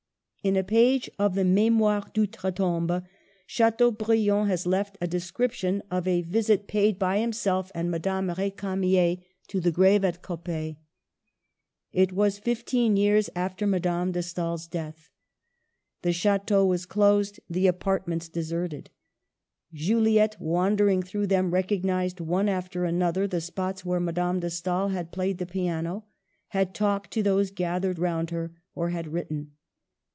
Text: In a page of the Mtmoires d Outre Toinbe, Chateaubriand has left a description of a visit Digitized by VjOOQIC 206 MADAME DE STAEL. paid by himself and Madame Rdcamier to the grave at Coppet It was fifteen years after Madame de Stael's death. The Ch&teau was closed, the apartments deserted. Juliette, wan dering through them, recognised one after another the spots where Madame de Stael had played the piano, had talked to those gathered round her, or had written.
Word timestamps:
In 0.43 0.55
a 0.55 0.63
page 0.63 1.07
of 1.19 1.35
the 1.35 1.43
Mtmoires 1.43 2.11
d 2.13 2.21
Outre 2.21 2.51
Toinbe, 2.51 3.05
Chateaubriand 3.45 4.47
has 4.47 4.65
left 4.65 4.97
a 4.99 5.05
description 5.05 5.83
of 5.91 6.07
a 6.07 6.23
visit 6.23 6.67
Digitized 6.67 6.97
by 6.97 7.17
VjOOQIC 7.19 7.19
206 7.19 7.19
MADAME 7.21 7.29
DE 7.29 7.33
STAEL. 7.33 7.63
paid 7.63 7.65
by 7.67 7.69
himself 7.69 7.71
and 7.75 7.91
Madame 7.91 8.27
Rdcamier 8.29 9.23
to 9.49 9.59
the 9.59 9.71
grave 9.71 10.03
at 10.03 10.23
Coppet 10.23 10.77
It 11.91 12.13
was 12.13 12.39
fifteen 12.39 12.97
years 12.97 13.29
after 13.35 13.67
Madame 13.67 14.13
de 14.13 14.23
Stael's 14.23 14.65
death. 14.65 15.11
The 16.01 16.11
Ch&teau 16.11 16.65
was 16.67 16.87
closed, 16.87 17.39
the 17.47 17.67
apartments 17.67 18.27
deserted. 18.27 18.89
Juliette, 19.71 20.37
wan 20.41 20.75
dering 20.75 21.03
through 21.03 21.27
them, 21.27 21.51
recognised 21.51 22.19
one 22.19 22.49
after 22.49 22.83
another 22.85 23.27
the 23.27 23.41
spots 23.41 23.85
where 23.85 23.99
Madame 23.99 24.39
de 24.39 24.49
Stael 24.49 24.87
had 24.87 25.11
played 25.11 25.37
the 25.37 25.45
piano, 25.45 26.05
had 26.47 26.73
talked 26.73 27.11
to 27.11 27.21
those 27.21 27.51
gathered 27.51 27.99
round 27.99 28.31
her, 28.31 28.55
or 28.73 28.89
had 28.89 29.13
written. 29.13 29.51